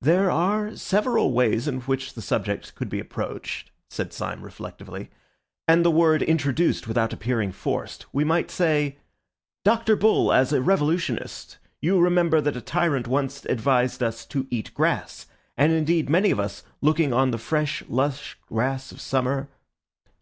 [0.00, 5.10] "There are several ways in which the subject could be approached," said Syme reflectively,
[5.68, 8.06] "and the word introduced without appearing forced.
[8.10, 8.96] We might say,
[9.66, 9.96] 'Dr.
[9.96, 15.26] Bull, as a revolutionist, you remember that a tyrant once advised us to eat grass;
[15.58, 19.50] and indeed many of us, looking on the fresh lush grass of summer...